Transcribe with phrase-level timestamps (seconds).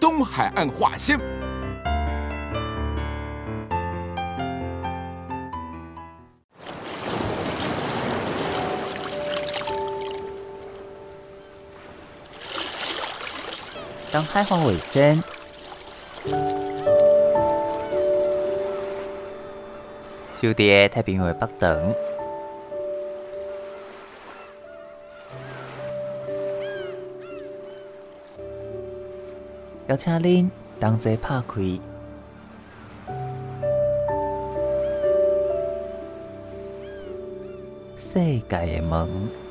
[0.00, 1.18] 东海岸话先。
[14.10, 15.22] 东海岸话先。
[20.40, 21.94] 小弟太平洋北等，
[29.88, 31.62] 邀请您同齐拍开
[37.96, 39.47] 世界的门。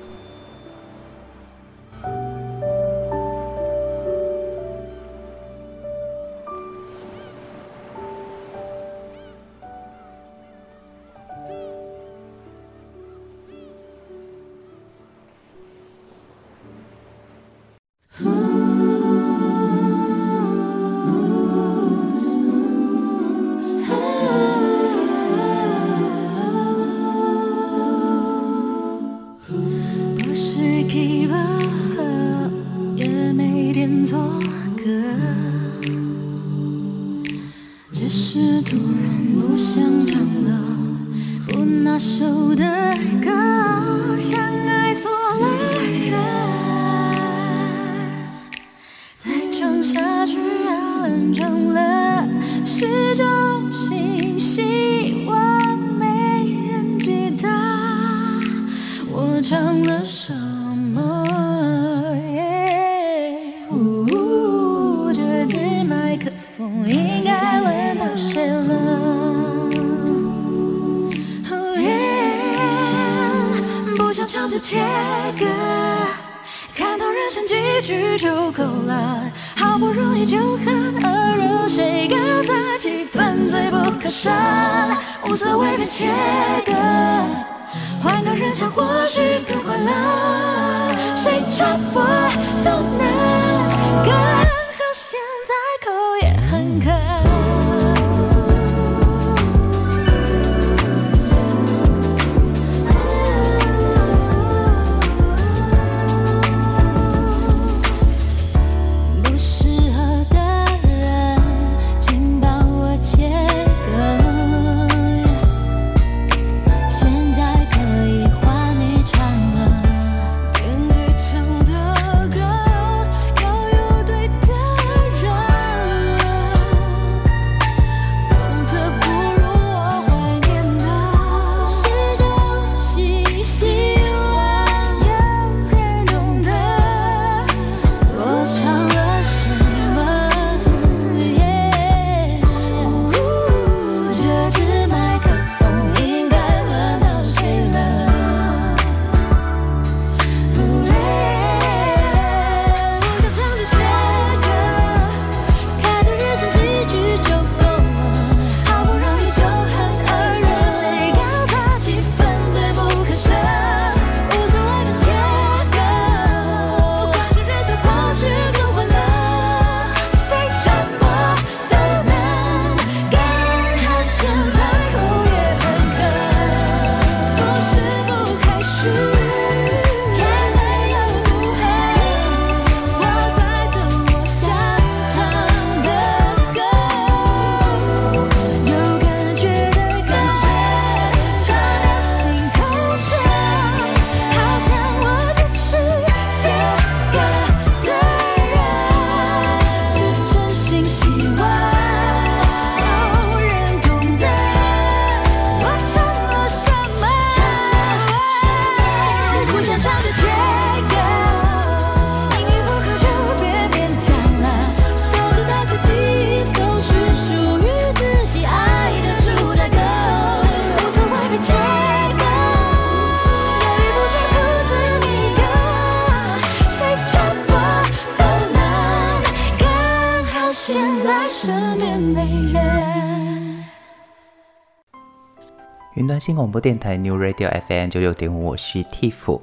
[236.28, 239.40] 新广播电台 New Radio FM 九九点五，我是 Tiff。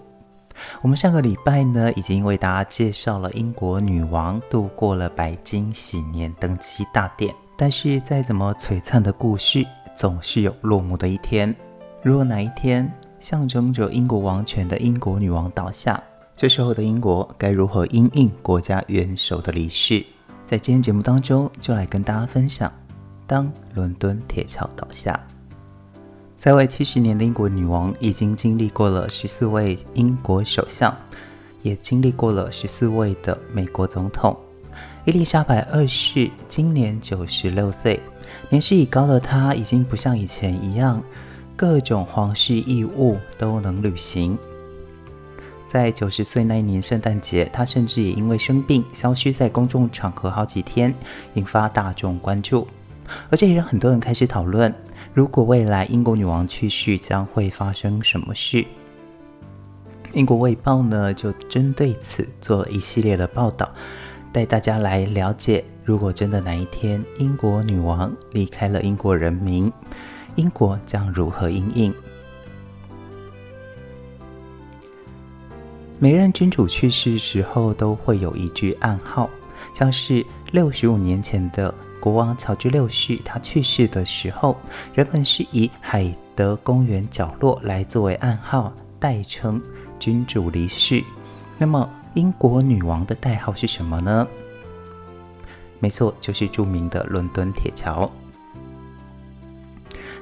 [0.82, 7.34] 我们上个礼拜呢，已经为大家介绍了英国女王度过了白金禧年登基大典。
[7.56, 9.66] 但是再怎么璀璨的故事，
[9.96, 11.56] 总是有落幕的一天。
[12.02, 15.98] 如果哪一天象征着英国王权的英国女王倒下，
[16.36, 20.04] 这时候的英国该如何因应国家元首的离世？
[20.46, 22.70] 在今天节目当中，就来跟大家分享：
[23.26, 25.18] 当伦敦铁桥倒下，
[26.44, 30.94] 在位七十年的英国女王已经经历过了十四位英国首相，
[31.62, 34.36] 也经历过了十四位的美国总统。
[35.06, 37.98] 伊丽莎白二世今年九十六岁，
[38.50, 41.02] 年事已高的她已经不像以前一样，
[41.56, 44.38] 各种皇室义务都能履行。
[45.66, 50.94] 在九十岁那一年圣诞节，他甚至也因为生病消失在公众场合好几天，
[51.36, 52.68] 引发大众关注。
[53.30, 54.74] 而且也让很多人开始讨论，
[55.14, 58.66] 如果未来英国女王去世，将会发生什么事？
[60.12, 63.72] 英国卫报呢，就针对此做了一系列的报道，
[64.32, 69.72] 带大家来了解，如果真的哪一天英国女王离开了英国人民，
[70.34, 71.94] 英国将如何应应？
[76.00, 79.30] 每任君主去世时候都会有一句暗号，
[79.76, 81.72] 像是六十五年前的
[82.04, 84.58] 国王乔治六世，他去世的时候，
[84.92, 88.70] 人们是以海德公园角落来作为暗号，
[89.00, 89.58] 代称
[89.98, 91.02] 君主离世。
[91.56, 94.28] 那么英国女王的代号是什么呢？
[95.78, 98.10] 没错，就是著名的伦敦铁桥。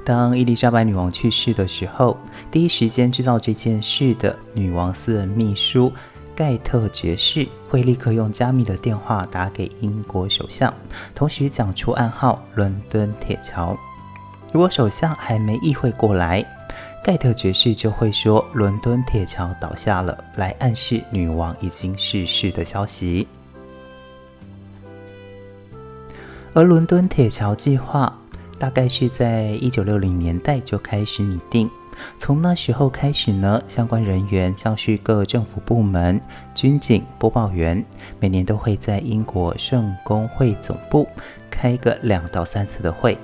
[0.04, 2.16] 当伊丽莎白女王去世的时候，
[2.52, 5.92] 第一时间知道这件事的女王私人秘书
[6.42, 10.74] 盖特爵士会立刻用加密的电话打给英国首相，
[11.14, 13.78] 同时讲出暗号“伦敦铁桥”。
[14.52, 16.44] 如果首相还没意会过来，
[17.04, 23.28] 盖特爵士就会说“伦敦铁桥倒下了”，来暗示女王已经逝世的消息。
[26.54, 28.12] 而伦敦铁桥计划。
[28.58, 31.68] 大概是在一九六零年代就开始拟定，
[32.18, 36.20] 从那时候开始呢，相关人员像是各政府部门、
[36.54, 37.84] 军警播报员，
[38.20, 41.06] 每年都会在英国圣公会总部
[41.50, 43.16] 开个两到三次的会，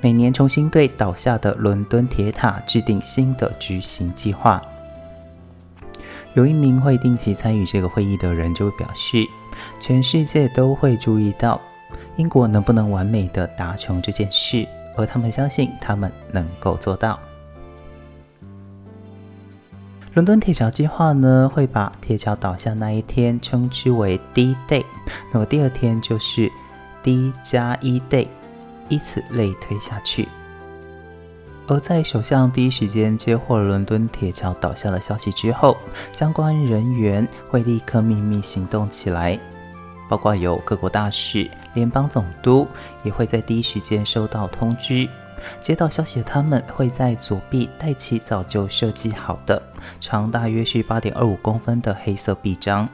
[0.00, 4.60] 每年重新对倒下的伦敦铁塔制定新的执行计划。
[6.34, 9.24] 有一名会定期参与这个会议的人就表示，
[9.80, 11.60] 全世界都会注意到。
[12.16, 14.66] 英国能不能完美地达成这件事？
[14.96, 17.18] 而他们相信他们能够做到。
[20.14, 24.84] 伦敦铁桥计划呢，会把铁桥倒下那一天称之为 D-Day，
[25.32, 26.50] 那么第二天就是
[27.00, 28.26] D 加一 Day，
[28.88, 30.26] 以此类推下去。
[31.68, 35.76] 而在首相第一时间接获伦敦铁桥倒下的消息之后，
[36.12, 39.38] 相关人员会立刻秘密行动起来。
[40.08, 42.66] 包括有各国大使、联邦总督
[43.04, 45.08] 也会在第一时间收到通知。
[45.60, 49.62] 接到消息的他们会在左臂戴起早就设计好的、
[50.00, 52.88] 长大约是八点二五公分的黑色臂章。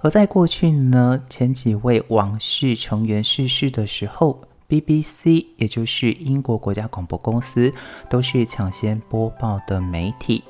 [0.00, 7.72] 而在过去呢，前几位王室成员逝世的时候，BBC 也就是英国国家广播公司
[8.08, 10.42] 都是抢先播报的媒体，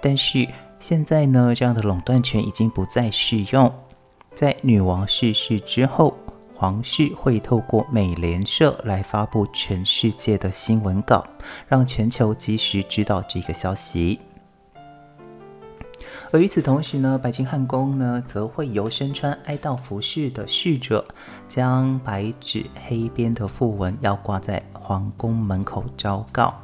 [0.00, 0.46] 但是。
[0.78, 3.72] 现在呢，这样的垄断权已经不再适用。
[4.34, 6.14] 在女王逝世之后，
[6.58, 11.22] 皇室会透过美联社来发布全世界的新闻稿，
[11.68, 14.18] 让全球及时知道这个消息。
[16.32, 21.04] 而与此同时呢，白金汉宫呢，则会由身穿哀悼服饰的侍者，
[21.46, 26.54] 将白纸黑边的訃文要挂在皇宫门口昭告。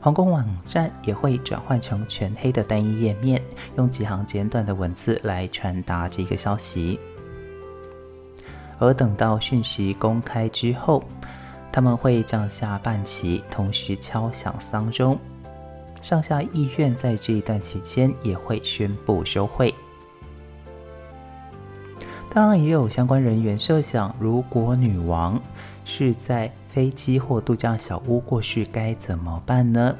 [0.00, 3.42] 皇宫网站也会转换成全黑的单一页面，
[3.76, 7.00] 用几行简短的文字来传达这个消息。
[8.82, 11.04] 而等到讯息公开之后，
[11.70, 15.16] 他们会降下半旗，同时敲响丧钟。
[16.00, 19.72] 上下议院在这一段期间也会宣布休会。
[22.34, 25.40] 当然，也有相关人员设想，如果女王
[25.84, 29.96] 是在飞机或度假小屋过世该怎么办呢？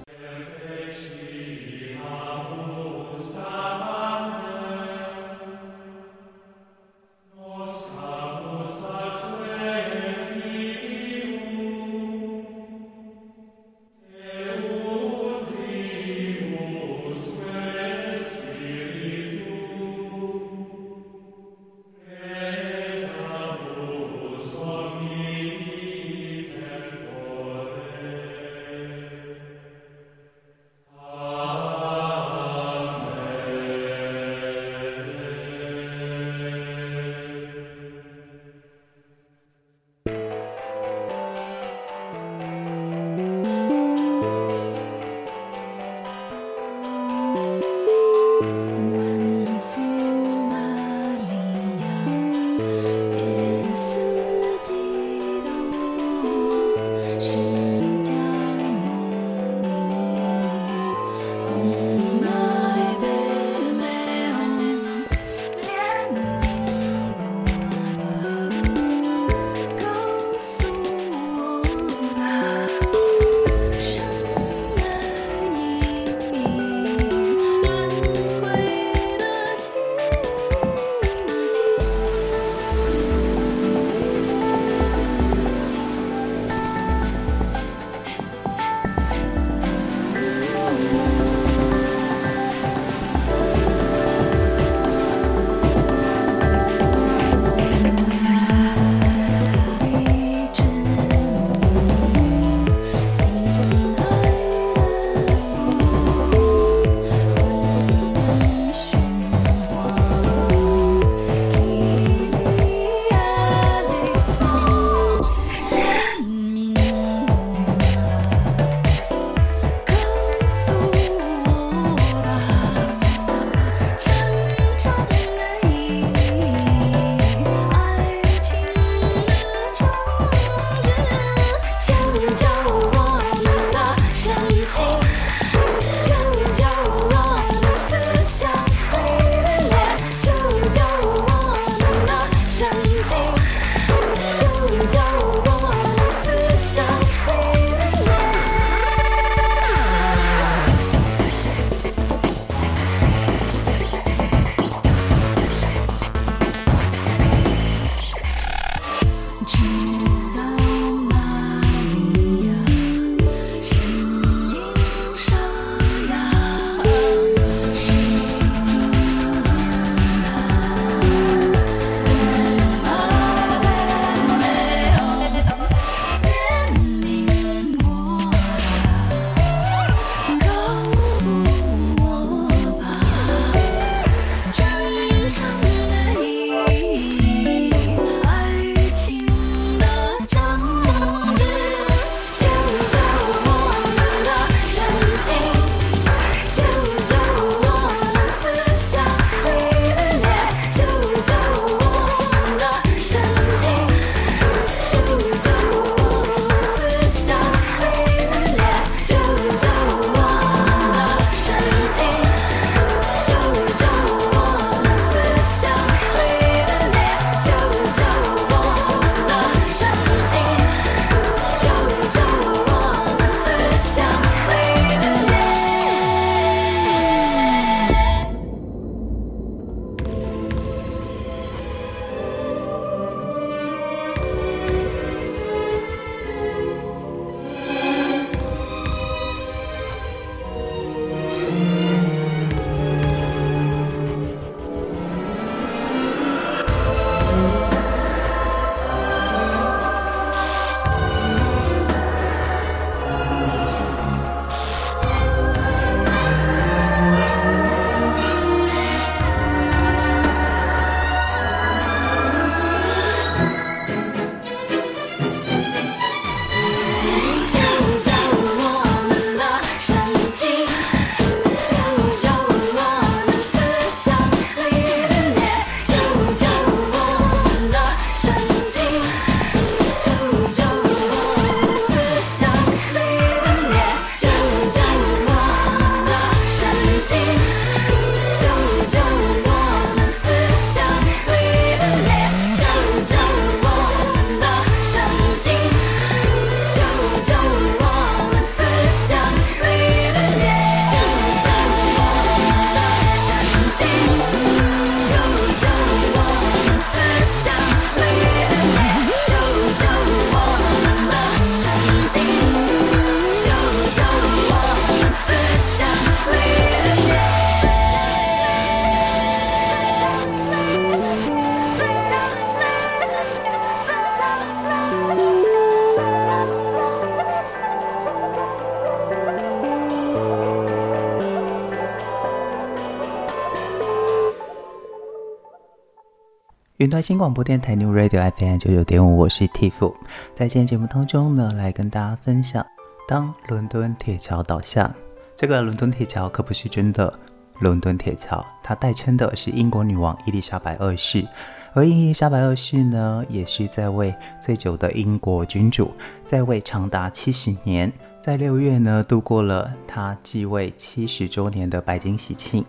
[336.82, 339.94] 云端新广播电台 New Radio FM 九九点五，我是 Tiff，
[340.34, 342.66] 在今天节目当中呢，来跟大家分享，
[343.06, 344.92] 当伦敦铁桥倒下，
[345.36, 347.16] 这个伦敦铁桥可不是真的
[347.60, 351.24] 伦敦铁桥，它代称的是英国女王伊丽莎白二世，
[351.72, 354.12] 而伊丽莎白二世呢，也是在位
[354.44, 355.88] 最久的英国君主，
[356.26, 362.64] 在位长达七十年，在六月呢，度过了她继位七十周年的白金喜庆，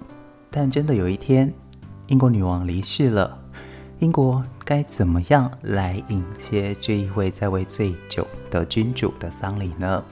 [0.51, 1.51] 但真的有一天，
[2.05, 3.39] 英国女王离世了。
[4.03, 10.03] 英国该怎么样来迎接这一位在位最久的君主的丧礼呢？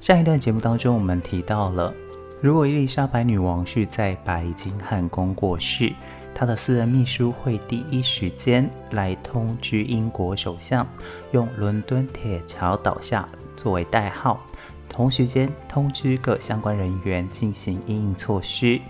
[0.00, 1.92] 上一段节目当中，我们提到了，
[2.40, 5.92] 如果伊丽莎白女王是在白金汉宫过世，
[6.32, 10.86] 她的私人秘书会第一时间来通知英国首相，
[11.32, 14.40] 用“伦敦铁桥倒下”作为代号，
[14.88, 18.80] 同时间通知各相关人员进行应应措施，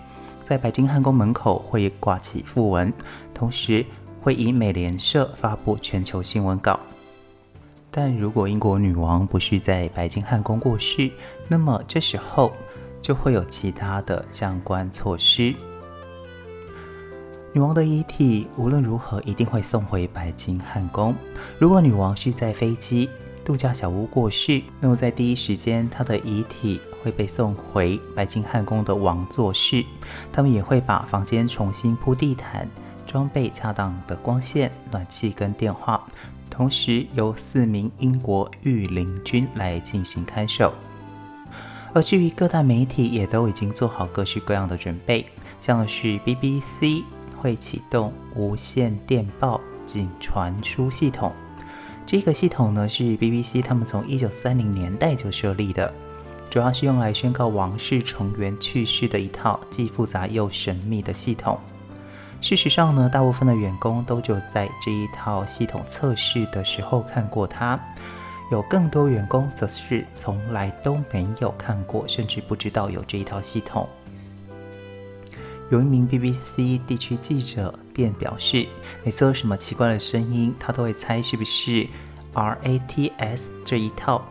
[0.47, 2.93] 在白金汉宫门口会挂起訃文，
[3.33, 3.83] 同时。
[4.23, 6.79] 会以美联社发布全球新闻稿，
[7.91, 11.11] 但如果英国女王不是在白金汉宫过世，
[11.49, 12.53] 那么这时候
[13.01, 15.53] 就会有其他的相关措施。
[17.51, 21.13] 女王的遗体无论如何一定会送回白金汉宫。
[21.59, 23.09] 如果女王是在飞机、
[23.43, 29.83] 度假小屋过世，那么在第一时间，她的遗体会被送回白金汉宫的王座室，
[30.31, 32.65] 他们也会把房间重新铺地毯。
[33.13, 36.03] 装备恰当的光线、暖气跟电话，
[36.49, 40.73] 同时由四名英国御林军来进行看守。
[41.93, 45.27] 而至于各大媒体也都已经做好各式各样的准备，
[45.61, 47.03] 像是 BBC
[47.39, 51.31] 会启动无线电报警传输系统。
[52.07, 55.93] 这个系统呢是 BBC 他们从一九三零年代就设立的，
[56.49, 61.59] 主要是用来宣告王室成员去世的一套既复杂又神秘的系统。
[62.43, 67.79] 事实上呢，大部分的员工都就在这一套系统测试的时候看过它，
[68.51, 73.87] 有更多员工则是从来都没有看过，甚至不知道有这一套系统。
[75.71, 78.67] 有一名 BBC 地区记者便表示，
[79.05, 81.87] 每次有什么奇怪的声音，他都会猜是不是
[82.33, 84.21] RATS 这一套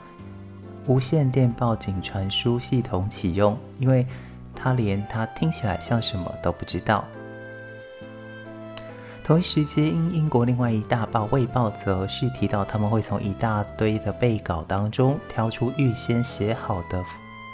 [0.87, 4.07] 无线电报警传输系统启用，因为
[4.55, 7.03] 他连它听起来像什么都不知道。
[9.25, 17.05] 同一时间，英英国另外一大报《卫报》则是提到，他们会从一大堆的备稿当中挑出预先写好的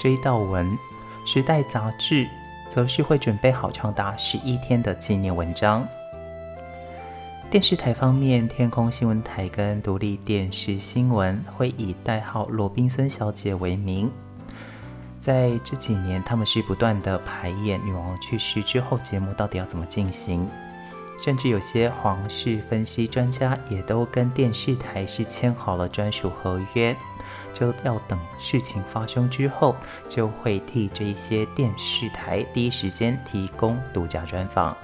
[0.00, 0.66] 追悼文，
[1.26, 2.26] 《时代》杂志
[2.74, 5.87] 则是会准备好长达十一天的纪念文章。
[7.50, 14.11] 电视台方面，天空新闻台跟独立电视新闻会以代号“罗宾森小姐”为名，
[15.20, 20.48] 在这几年，他们是不断的排演女王去世之后节目到底要怎么进行。
[21.18, 26.94] 甚至有些皇室分析专家也都跟电视台是签好了专属合约，
[27.52, 29.74] 就要等事情发生之后，
[30.09, 34.76] 就会替这一些电视台第一时间提供独家专访。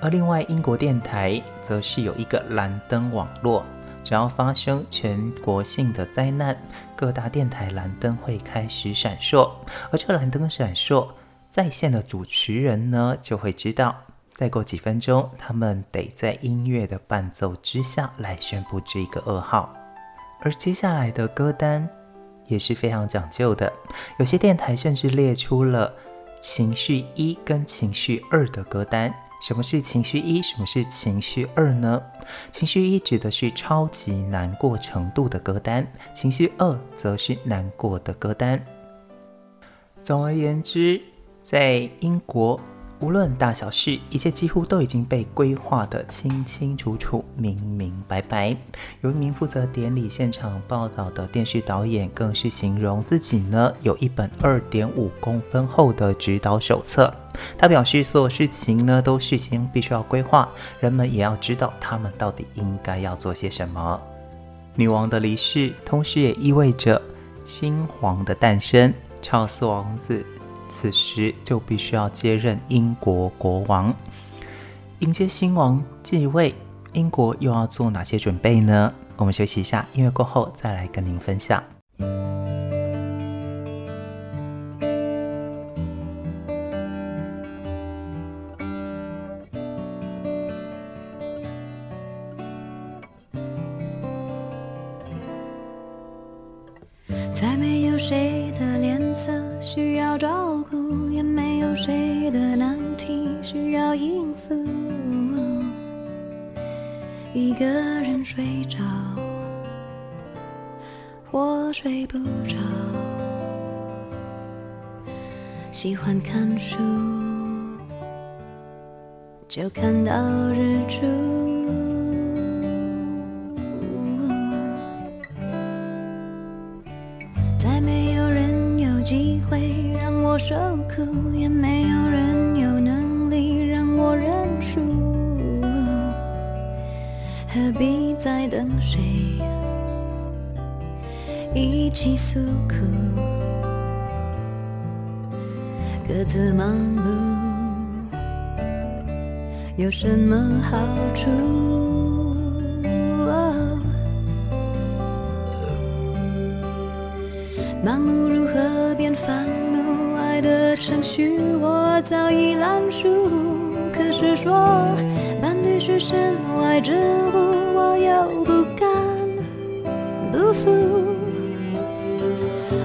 [0.00, 3.64] 而另外，英国电台则是有一个蓝灯网络，
[4.02, 6.56] 只要发生全国性的灾难，
[6.96, 9.48] 各大电台蓝灯会开始闪烁，
[9.92, 11.06] 而这个蓝灯闪烁，
[11.50, 13.94] 在线的主持人呢就会知道。
[14.42, 19.72] 再过几分钟，他们得在音乐的伴奏之下来宣布这个噩耗，
[20.40, 21.88] 而接下来的歌单
[22.48, 23.72] 也是非常讲究的。
[24.18, 25.94] 有些电台甚至列出了
[26.40, 29.14] 情绪一跟情绪二的歌单。
[29.40, 30.42] 什么是情绪一？
[30.42, 32.02] 什么是情绪二呢？
[32.50, 38.60] 情绪一指的是超级难过程度的歌单，情绪二则是难过的歌单。
[40.02, 41.00] 总而言之，
[41.44, 42.60] 在英国。
[43.02, 48.56] 无论大小事，一切几乎都已经被规划得清清楚楚、明明白白。
[49.00, 57.12] 有一名负责典礼现场报道的电视导演，更是形容自己呢有一本二点五公分厚的指导手册。
[57.58, 64.00] 他表示，所有事情呢都事先必须要规划，人们也要知道他们到底应该要做些什么。
[64.76, 67.02] 女王的离世，同时也意味着
[67.44, 70.24] 新皇的诞生，查尔斯王子。
[70.72, 73.94] 此时就必须要接任英国国王，
[75.00, 76.54] 迎接新王继位，
[76.94, 78.92] 英国又要做哪些准备呢？
[79.16, 81.62] 我们休息一下，音乐过后再来跟您分享。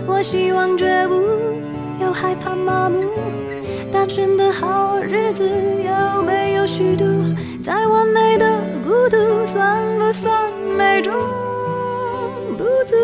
[0.08, 1.58] 我希望觉悟。
[2.00, 2.98] 又害怕麻木，
[3.92, 7.04] 单纯的好日子有没有虚度？
[7.62, 8.46] 再完美的
[8.84, 10.32] 孤独，算不算
[10.78, 11.14] 美中
[12.56, 12.96] 不足？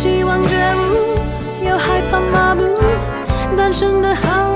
[0.00, 2.78] 希望觉悟，又害怕麻木，
[3.56, 4.47] 单纯的好。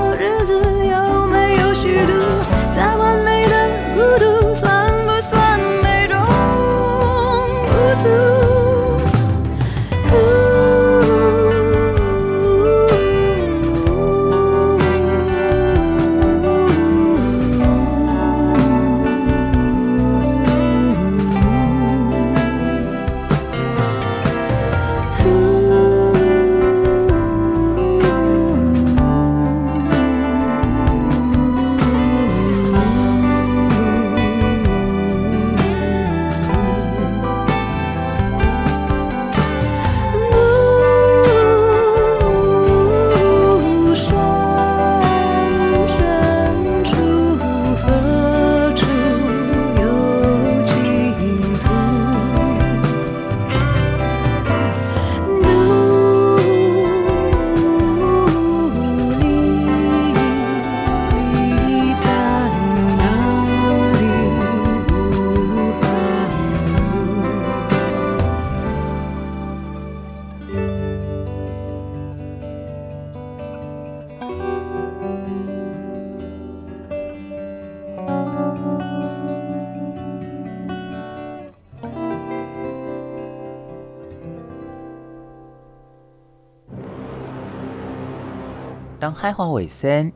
[89.33, 90.11] 花尾声，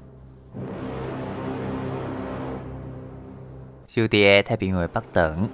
[3.88, 5.50] 小弟太平为北等，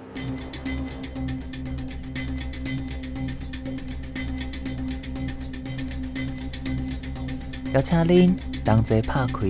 [7.72, 9.40] 邀请恁同齐拍开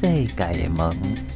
[0.00, 1.31] 世界的门。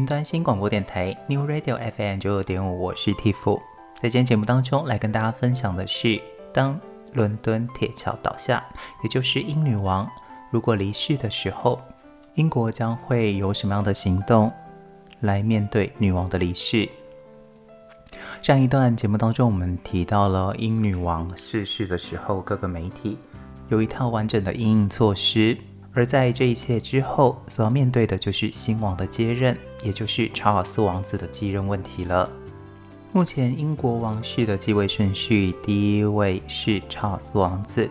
[0.00, 3.60] 云端新广播电台 New Radio FM 九九点五，我是 Tiff。
[4.00, 6.18] 在今天节目当中，来跟大家分享的是，
[6.54, 6.80] 当
[7.12, 8.64] 伦敦铁桥倒下，
[9.02, 10.10] 也就是英女王
[10.50, 11.78] 如果离世的时候，
[12.32, 14.50] 英国将会有什么样的行动
[15.20, 16.88] 来面对女王的离世？
[18.40, 23.18] 上一段节目当中，我们提到了英女王逝世的时候，各个媒体
[23.68, 25.58] 有一套完整的因应措施。
[25.92, 32.30] 而在这一切之后，所要面对的就是新王的接任，也就是查尔斯王子的继任问题了。
[33.12, 37.88] 目前英国王室的继位顺序，第一位是查尔斯王子，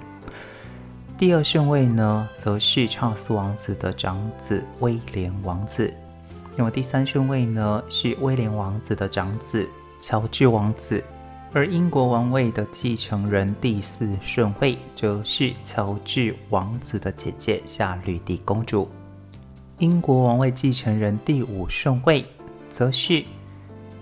[1.17, 5.93] 第二顺位呢，则是查尔斯王子的长子威廉王子，
[6.55, 9.67] 那么第三顺位呢，是威廉王子的长子。
[10.01, 11.03] 乔治王子，
[11.51, 18.87] 而英国王位的继承人第四顺位则是乔治王子的姐姐夏绿蒂公主。
[19.79, 22.25] 英国王位继承人第五顺位
[22.69, 23.23] 则是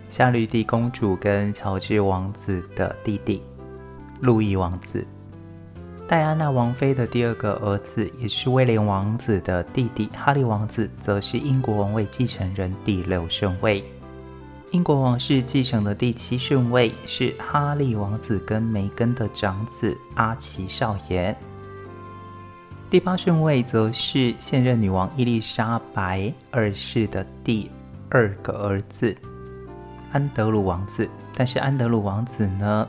[0.09, 3.43] 夏绿蒂公主跟乔治王子的弟弟
[4.19, 5.05] 路易王子。
[6.07, 13.83] 戴安娜王妃的第二个儿子，也是威廉王子的弟弟哈利王子，则是英国王位继承人第六顺位。
[14.71, 21.37] 英国王室继承的第七顺位是哈利王子跟梅根的长子阿奇少爷，
[22.89, 27.69] 第八顺位则是现任女王伊丽莎白二世的第
[28.07, 29.13] 二个儿子
[30.13, 31.09] 安德鲁王子。
[31.35, 32.87] 但是安德鲁王子呢，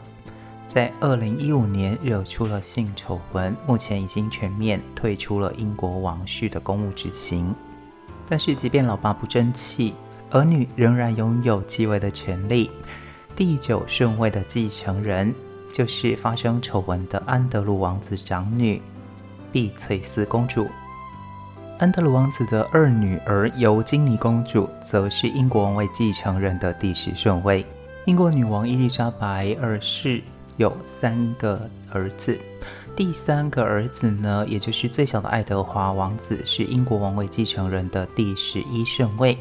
[0.68, 7.52] 在二零一五年惹出了性丑闻，目前已经全面退出了英国王室的公务执行。
[8.28, 9.94] 但是即便老爸不争气。
[10.30, 12.70] 儿女仍然拥有继位的权利。
[13.34, 15.34] 第九顺位的继承人
[15.72, 18.82] 就是发生丑闻的安德鲁王子长女
[19.52, 20.66] 碧翠丝公主。
[21.78, 27.64] 安德鲁王子的二女儿尤金妮公主则是英国王位继承人的第十顺位。
[28.06, 30.22] 英国女王伊丽莎白二世
[30.56, 32.36] 有三个儿子，
[32.96, 39.38] 第三个儿子呢，也就是最小的爱德华王子，是英国王位继承人的第十一顺位。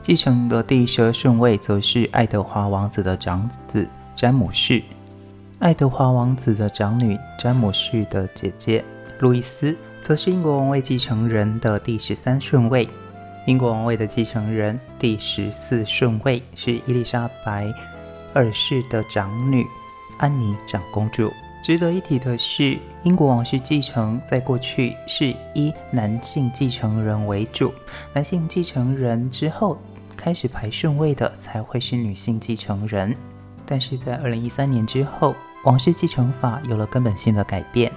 [0.00, 4.82] 继承的第十二顺位则是爱德华王子的长子詹姆士，
[5.60, 8.84] 爱德华王子的长女詹姆士的姐姐
[9.22, 12.88] 路易斯，则是英国王位继承人的第十三顺位。
[13.46, 17.72] 英国王位的继承人第十四顺位是伊丽莎白
[18.34, 19.64] 二世的长女
[20.18, 21.32] 安妮长公主。
[21.62, 27.72] 值得一提的是，英国王室继承在过去是以男性继承人为主，
[28.12, 29.78] 男性继承人之后。
[30.14, 33.16] 开始排顺位的才会是女性继承人，
[33.66, 37.90] 但是在二零一三年之后，王室继承法有了根本性的改变，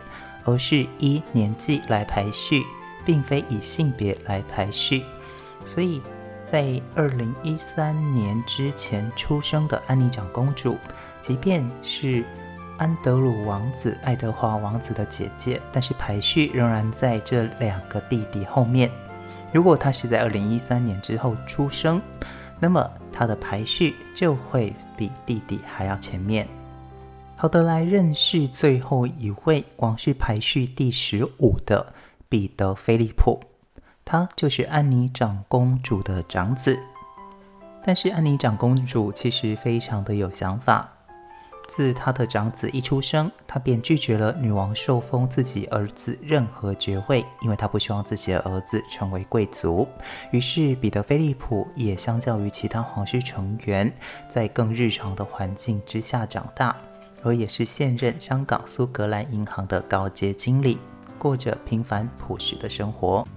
[0.45, 2.63] 而是以年纪来排序，
[3.03, 5.03] 并非以性别来排序。
[5.65, 6.01] 所以
[6.43, 10.77] 在二零一三年之前出生的安妮长公主，
[11.21, 12.23] 即便是
[12.77, 18.91] 安德鲁王子、爱德华王子的姐姐，但是排序仍然在这两个弟弟后面。
[19.51, 22.01] 如果她是在二零一三年之后出生，
[22.59, 26.47] 那么她的排序就会比弟弟还要前面。
[27.37, 31.93] 好的，来认识最后一位王室排序第十五的
[32.29, 33.39] 彼得·菲利普，
[34.05, 36.79] 他就是安妮长公主的长子。
[37.85, 40.89] 但是安妮长公主其实非常的有想法。
[41.67, 49.87] 自他的长子一出生，他便拒绝了女王受封自己儿子任何爵位，因为他不希望自己的儿子成为贵族。
[50.31, 53.91] 于是，彼得·菲利普也相较于其他皇室成员，
[54.31, 56.75] 在更日常的环境之下长大，
[57.25, 60.77] 而也是现任香港苏格兰银行的高阶经理，
[61.17, 63.27] 过着平凡朴实的生活。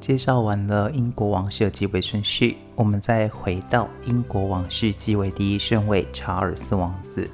[0.00, 7.28] 介绍完了英国王室的继位顺序，我们再回到英国王室继位第一顺位查尔斯王子。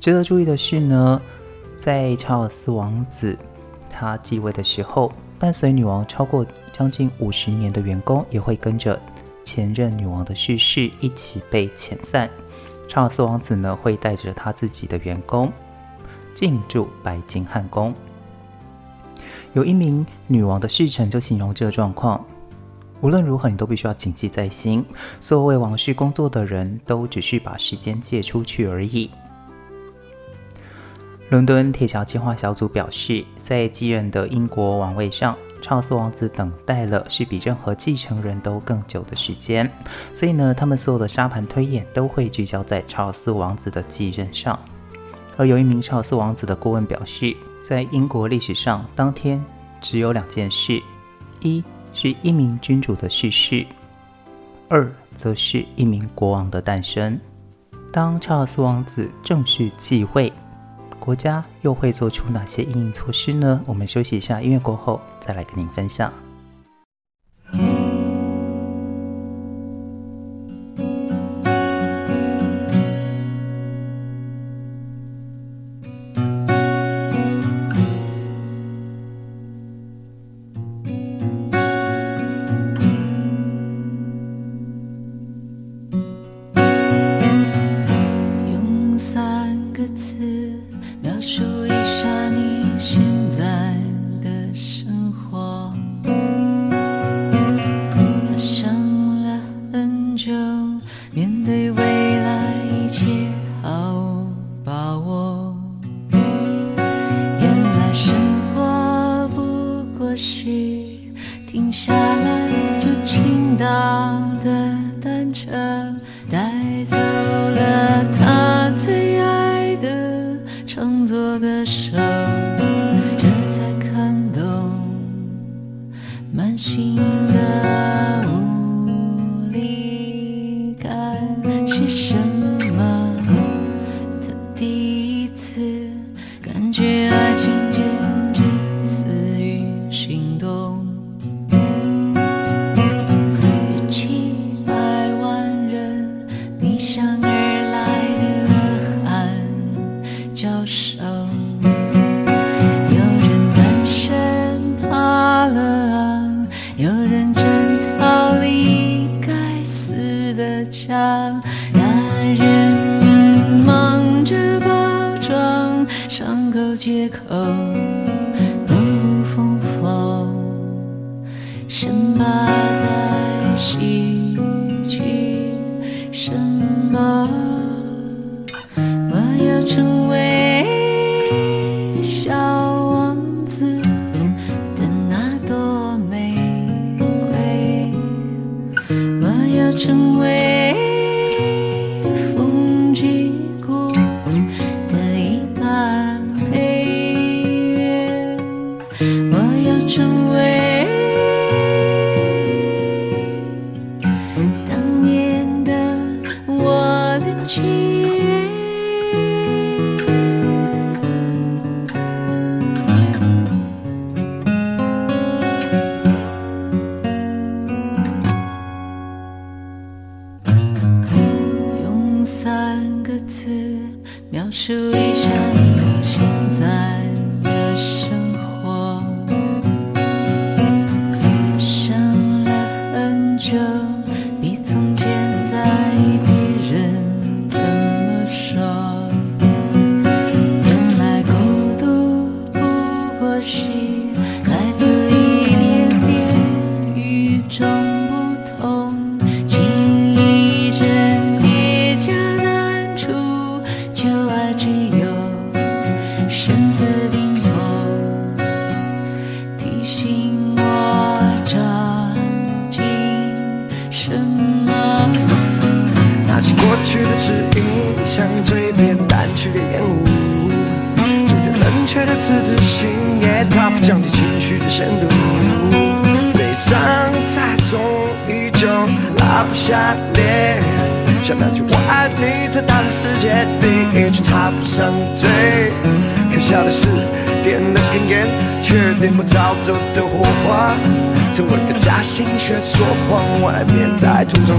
[0.00, 1.20] 值得注意的是呢，
[1.76, 3.36] 在查尔斯王子
[3.90, 8.98] 他继位的时候，伴随女王超过将近五十年的员工也会跟着
[9.44, 12.30] 前任女王的逝世一起被遣散。
[12.90, 15.50] 查尔斯王子呢会带着他自己的员工
[16.34, 17.94] 进驻白金汉宫。
[19.52, 22.24] 有一名女王的侍臣就形容这个状况：
[23.00, 24.84] 无论如何，你都必须要谨记在心，
[25.20, 29.08] 所有为王室工作的人都只是把时间借出去而已。
[31.28, 39.70] 伦敦铁桥计划小组表示，在继任的英国王位上，查尔斯王子等待了是比任何继承人都更久的时间，
[40.12, 44.58] 所以呢，他们所有的沙盘推演都会聚焦在查尔斯王子的继任上。
[45.36, 47.36] 而有一名查尔斯王子的顾问表示，
[47.66, 49.42] 在英国历史上，当天
[49.80, 50.82] 只有两件事：
[51.40, 53.66] 一是一名君主的逝世；
[54.68, 57.18] 二则是一名国王的诞生。
[57.92, 60.32] 当查尔斯王子正式继位，
[60.98, 63.60] 国家又会做出哪些应应措施呢？
[63.66, 65.00] 我们休息一下，音乐过后
[65.30, 66.29] 再来跟您分享。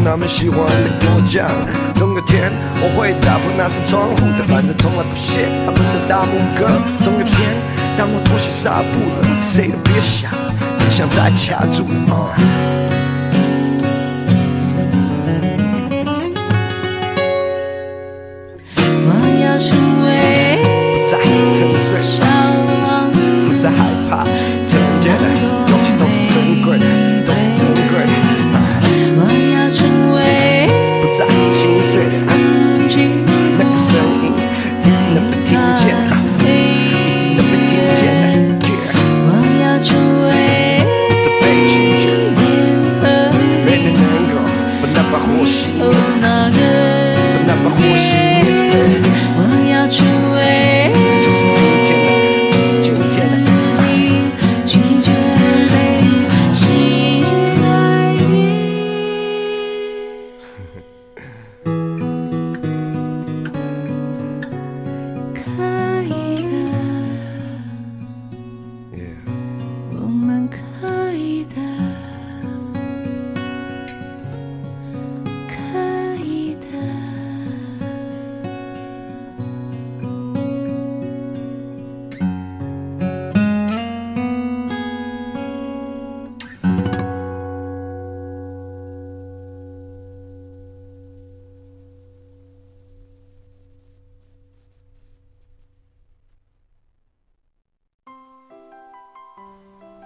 [0.03, 1.47] 他们喜欢的果酱，
[1.95, 2.51] 总有天
[2.81, 6.67] 我会打破那扇窗户，但反正从来不屑他们的大拇哥。
[7.01, 7.55] 总有天，
[7.97, 10.29] 当我脱下纱布了，谁都别想，
[10.77, 11.85] 别想再卡住。
[12.11, 12.70] Uh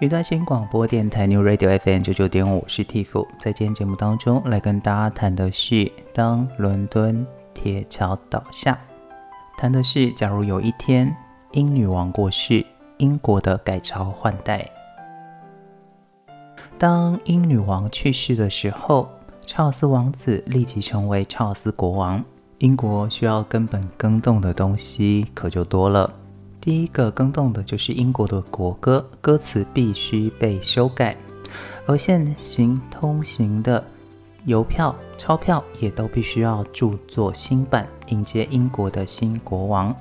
[0.00, 8.78] 云端新广播电台 New Radio FM 九九点五，是 Tiff，在今天节目当中来跟大家谈的是，当伦敦铁桥倒下，
[9.56, 11.16] 谈的是假如有一天
[11.52, 12.62] 英女王过世，
[12.98, 14.70] 英国的改朝换代。
[16.76, 19.08] 当英女王去世的时候，
[19.46, 22.22] 查尔斯王子立即成为查尔斯国王。
[22.58, 26.12] 英国需要根本更动的东西可就多了。
[26.66, 31.16] 第一个更动的就是英国的国歌，歌词必须被修改，
[31.86, 33.84] 而现行通行的
[34.46, 39.94] 邮票、钞票也都必须要著作新版，迎接英国的新国王。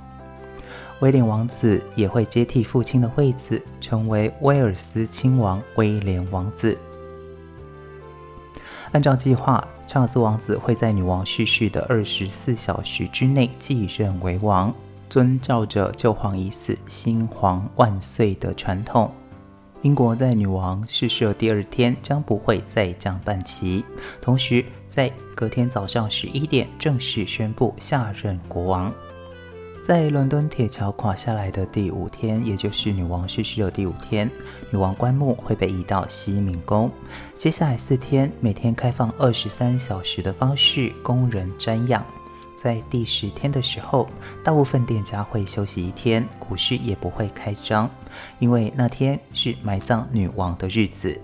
[1.02, 6.76] 威廉王子也会接替父亲的位子，成为威尔斯亲王威廉王子。
[8.92, 14.74] 按照计划，查尔斯王子会在女王逝世的二十四小时之内继任为王。
[15.10, 19.12] 遵照着旧皇已死，新皇万岁的传统，
[19.82, 23.84] 英国在女王逝世的第二天将不会再降半旗，
[24.22, 28.92] 同时在隔天早上十一点正式宣布下任国王。
[29.84, 34.28] 在伦敦铁桥垮下来的第五天，也就是女王逝世的第五天，
[34.72, 36.90] 女王棺木会被移到西敏宫。
[37.38, 42.04] 接下来四天，每天开放二十三小时的方式供人瞻仰。
[42.66, 44.08] 在第十天的时候，
[44.44, 47.88] 大部分店家会休息一天，股市也不会开张，
[48.40, 51.16] 因为那天是埋葬女王的日子。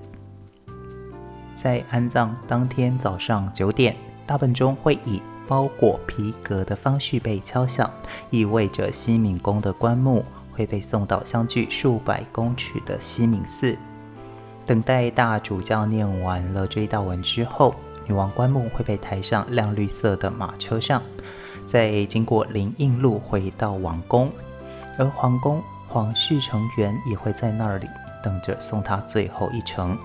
[1.55, 3.95] 在安葬当天早上九点，
[4.27, 7.91] 大本钟会以包裹皮革的方式被敲响，
[8.29, 13.75] 意味着西敏宫的棺木会被送到相距数百公尺的西敏寺。
[14.67, 17.73] 等待大主教念完了追悼文之后，
[18.11, 21.01] 女王棺木会被抬上亮绿色的马车上，
[21.65, 24.29] 再经过林荫路回到王宫，
[24.97, 27.87] 而皇宫皇室成员也会在那里
[28.21, 29.97] 等着送她最后一程。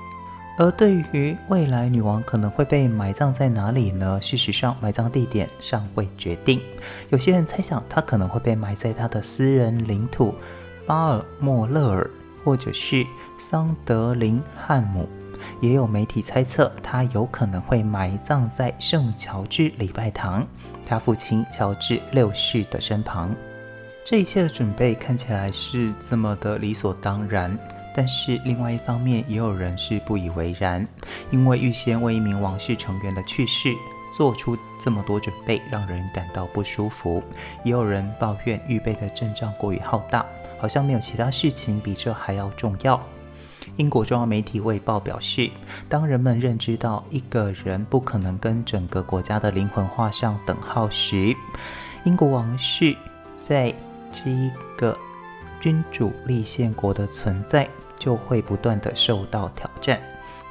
[0.57, 4.21] 而对于未来女王可能会被埋葬在哪里呢？
[4.23, 6.63] 事实上，埋葬地点尚未决定。
[7.09, 10.33] 有些人猜想她可能会被埋在她的私人领土
[10.87, 12.09] 巴尔莫勒尔，
[12.45, 13.05] 或者是
[13.37, 15.09] 桑德林汉姆。
[15.61, 20.47] 也有媒体猜测，他有可能会埋葬在圣乔治礼拜堂，
[20.87, 23.35] 他父亲乔治六世的身旁。
[24.05, 27.59] 这一切的准备看起来是这么的理所当然，
[27.95, 30.87] 但是另外一方面，也有人是不以为然，
[31.31, 33.73] 因为预先为一名王室成员的去世
[34.17, 37.21] 做出这么多准备，让人感到不舒服。
[37.65, 40.25] 也有人抱怨预备的阵仗过于浩大，
[40.59, 43.03] 好像没有其他事情比这还要重要。
[43.77, 45.51] 英国中央媒体《卫报》表示，
[45.89, 51.35] 当人们认知到一个人不可能跟整个国家的灵魂画上等号时，
[52.05, 52.97] 英国王室
[53.45, 53.75] 在
[54.13, 54.97] 这一个
[55.61, 60.01] 君主立宪国的存在就会不断地受到挑战。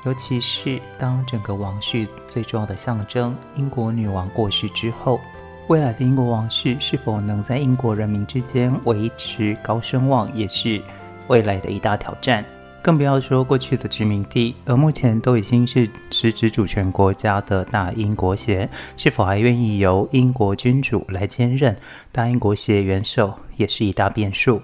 [0.03, 5.19] 尤其是当整个王室最重要的象征英国女王过世之后，
[5.67, 10.79] 未来的英国王室是否能在英国人民之间维持高声望，也是
[11.27, 12.45] 未来的一大挑战。
[12.85, 21.75] 更不要说过去的殖民地，而目前都已经是实质主权国家的大英国协，是否还愿意由英国君主来兼任
[22.11, 24.61] 大英国协元首，也是一大变数。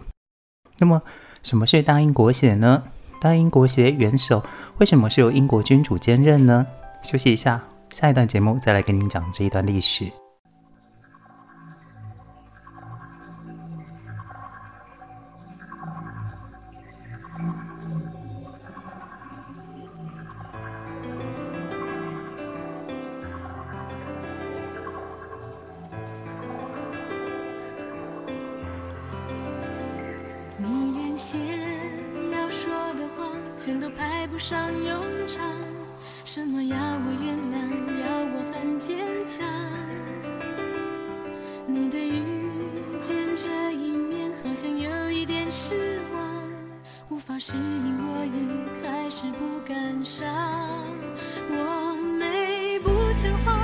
[0.78, 1.02] 那么，
[1.42, 2.84] 什么是大英国协呢？
[3.20, 4.46] 大英国协元首
[4.78, 6.68] 为什么是由英国君主兼任呢？
[7.02, 7.60] 休息一下，
[7.90, 10.21] 下一段节目再来跟您讲这一段历史。
[34.22, 35.42] 配不上用场，
[36.24, 37.58] 什么要我原谅，
[38.04, 39.44] 要我很坚强。
[41.66, 46.22] 你对遇见这一面好像有一点失望，
[47.10, 50.32] 无法适应，我也开始不敢想。
[51.50, 53.61] 我没不讲话。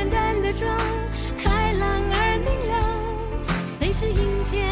[0.00, 0.66] 简单的妆，
[1.36, 2.82] 开朗而明亮，
[3.78, 4.64] 随时迎接。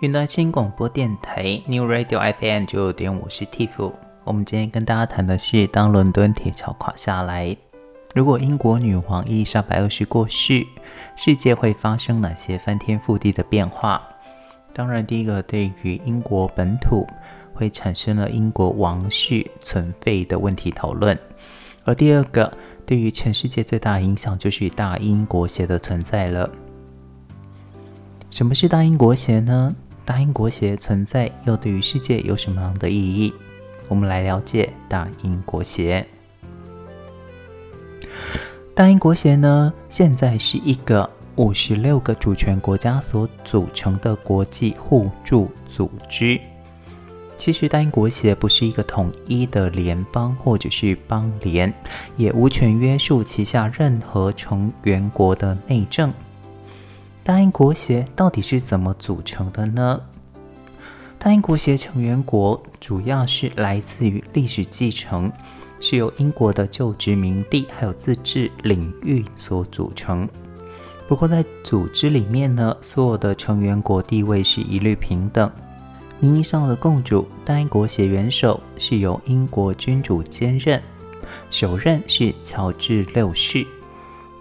[0.00, 3.92] 云端新广播电台 New Radio FM 九九点五，我是 Tiff。
[4.24, 7.54] 我们今天跟大家谈的是，当伦敦铁桥垮下来，
[8.14, 10.66] 如果英国女王伊丽莎白二世过世，
[11.16, 14.02] 世界会发生哪些翻天覆地的变化？
[14.72, 17.06] 当然，第一个对于英国本土
[17.52, 21.18] 会产生了英国王室存废的问题讨论，
[21.84, 22.50] 而第二个
[22.86, 26.48] 对于全世界最大影响就是大英国协的存在了。
[28.30, 29.76] 什么是大英国协呢？
[30.10, 33.32] 大英国协存在又对于世界有什么样的意义？
[33.86, 36.04] 我们来了解大英国协。
[38.74, 46.40] 大英国协呢，现在是一个五十六个主权国家所组成的国际互助组织。
[47.36, 51.72] 其实，大英国协不是一个统一的联邦或者是邦联，
[52.16, 56.12] 也无权约束旗下任何成员国的内政。
[57.30, 60.00] 大英国协到底是怎么组成的呢？
[61.16, 65.30] 大英国协成员国主要是来自于历史继承，
[65.78, 70.28] 是由英国的旧殖民地还有自治领域所组成。
[71.06, 75.48] 不过在组织里面呢，所有的成员国地位是一律平等。
[76.18, 80.82] 名义上的共主大英国协元首是由英国君主兼任，
[81.48, 83.64] 首任是乔治六世，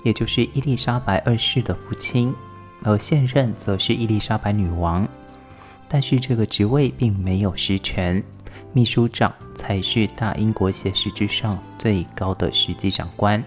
[0.02, 2.34] 也就是伊丽莎白二世的父亲。
[2.84, 5.08] 而现任则是伊丽莎白女王，
[5.88, 8.24] 但是这个职位并没有实权，
[8.72, 13.44] 秘书长才是大英国协实质上最高的实际长官。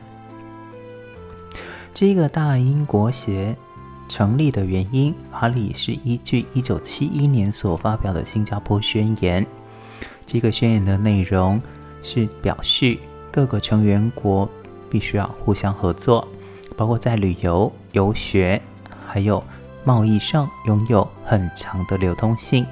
[1.94, 3.56] 这个大英国协
[4.08, 9.46] 成立的原因，法理是依据一九七一年所发表的新加坡宣言。
[10.26, 11.60] 这个宣言的内容
[12.02, 12.98] 是表示
[13.30, 14.48] 各个成员国
[14.90, 16.26] 必须要互相合作，
[16.76, 18.60] 包括在旅游、游学。
[19.12, 19.44] 还有
[19.84, 22.66] 贸易上拥有很强的流通性，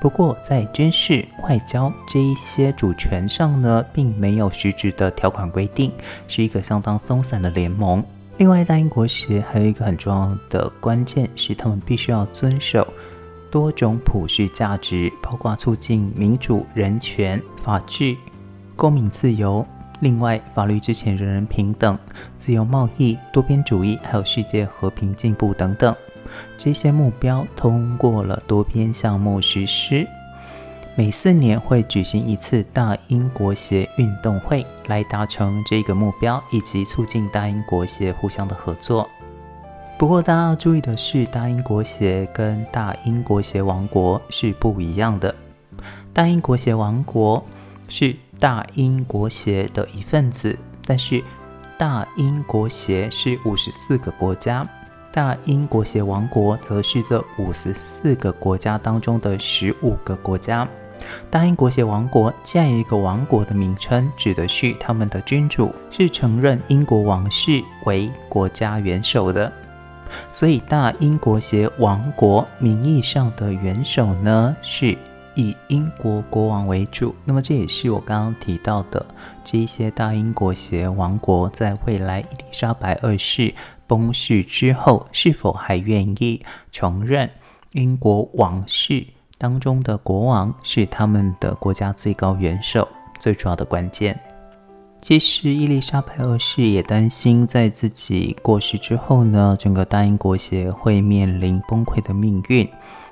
[0.00, 5.92] 不过在军事、外交这一些主权上呢，并没有实质的条款规定，
[6.26, 8.02] 是一个相当松散的联盟。
[8.38, 12.84] 另外，大英国协还有一个很重要的关键是，他们必须要遵守
[13.48, 18.16] 多种普世价值，包括促进民主、人权、法治、
[18.74, 19.64] 公民自由。
[20.00, 21.98] 另外，法律之前人人平等、
[22.36, 25.94] 自由贸易、多边主义，还有世界和平进步等等，
[26.58, 30.06] 这些目标通过了多边项目实施。
[30.98, 39.06] 每四年会举行一次大英国协运动会，来达成这个目标，以及促进大英国协互相的合作。
[39.98, 45.34] 不过，大家要注意的是，大英国协跟大英国协王国是不一样的。
[46.14, 47.44] 大英国协王国
[47.88, 50.56] 是大英国协的一份子，
[50.86, 51.22] 但是
[51.78, 54.66] 大英国协是五十四个国家，
[55.10, 60.68] 大英国协王国则是这五十四个国家当中的十五个国家。
[61.30, 69.50] 大英国协王国这样一个王国的名称，指的是他们的君主是承认英国王室为国家元首的，
[70.32, 74.96] 所以大英国协王国名义上的元首呢是。
[75.36, 79.06] 以英国国王为主，那么这也是我刚刚提到的
[79.44, 83.54] 这些大英国协王国，在未来伊丽莎白二世
[83.86, 87.30] 崩逝之后，是否还愿意承认
[87.72, 89.06] 英国王室
[89.38, 92.88] 当中的国王是他们的国家最高元首，
[93.20, 94.18] 最主要的关键。
[95.02, 102.68] 其实伊丽莎白二世也担心，在自己过世之后呢，整个大英国协会面临崩溃的命运。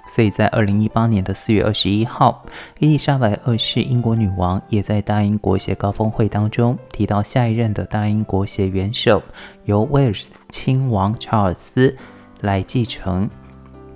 [0.06, 2.44] 所以在二零一八年的四月二十一号，
[2.78, 9.22] 伊丽莎白二世英国女王也在大英国协高峰会当中提到，下一任的大英国协元首
[9.64, 11.96] 由威尔斯亲王查尔斯
[12.42, 13.28] 来继承。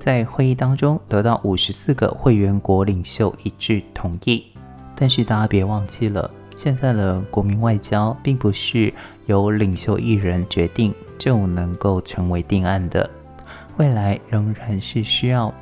[0.00, 4.44] 在会议当中得到五十四个会员国领袖一致同意。
[4.94, 8.92] 但是大家别忘记了，现在的国民外交并不是
[9.26, 13.08] 由领袖一人决定就能够成为定案的，
[13.76, 15.52] 未来仍然是需要。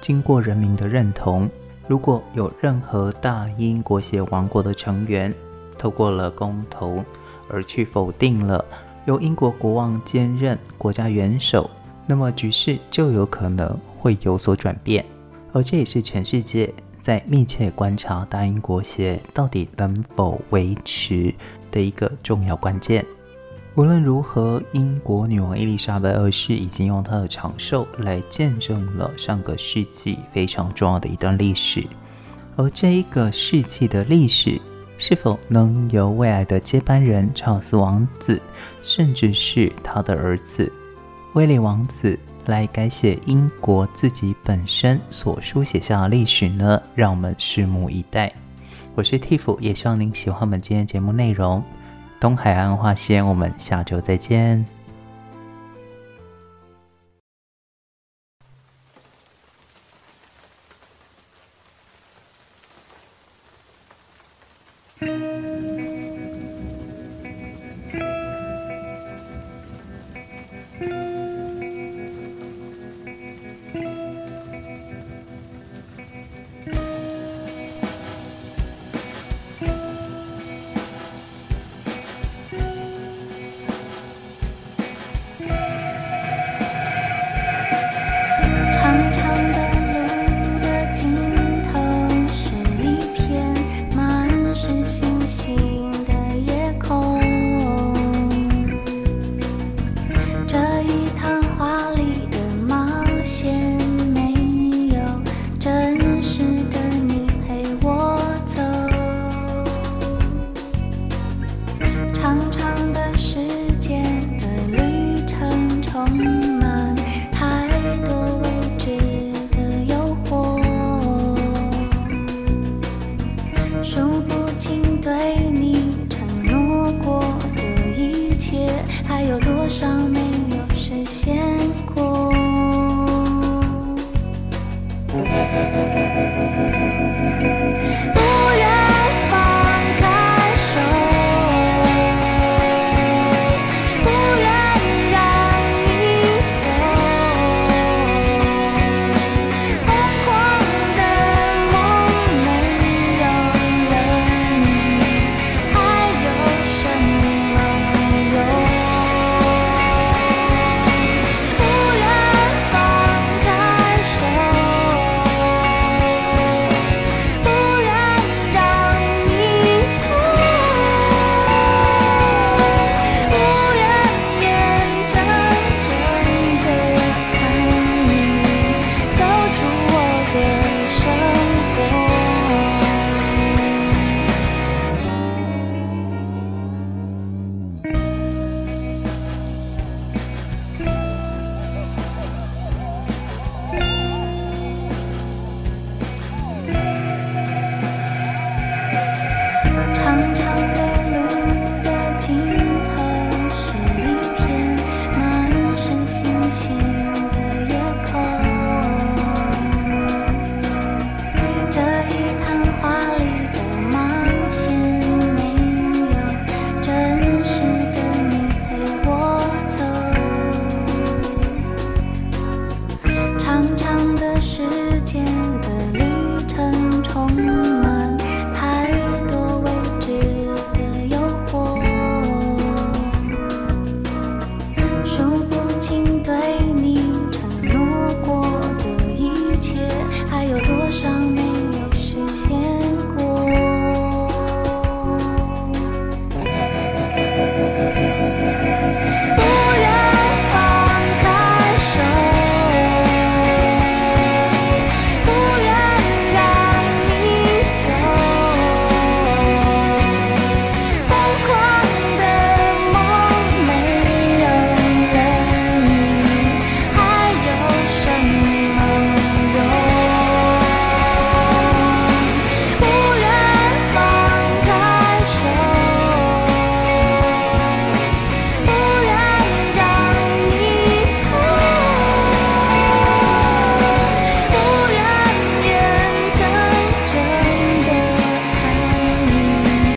[0.00, 1.48] 经过人民的认同，
[1.86, 5.32] 如果有任何大英国协王国的成员
[5.76, 7.04] 透过了公投
[7.50, 8.64] 而去否定了
[9.06, 11.68] 由英国国王兼任国家元首，
[12.06, 15.04] 那么局势就有可能会有所转变。
[15.52, 21.34] 而这也是全世界在密切观察大英国协到底能否维持
[21.70, 23.04] 的一个重要关键。
[23.78, 31.86] 无论如何，英国女王伊丽莎白二世已经用她的长寿来见证了上个世纪非常重要的一段历史。
[32.56, 34.60] 而这一个世纪的历史，
[34.98, 38.42] 是否能由未来的接班人查尔斯王子，
[38.82, 40.72] 甚至是他的儿子
[41.34, 46.82] 威廉王子来改写英国自己本身所书写下的历史呢？
[46.96, 48.32] 让我们拭目以待。
[48.96, 51.62] 我是 Tiff，也希望您喜欢我们今天节目内容。
[52.20, 54.77] 东海岸花仙，我们下周再见。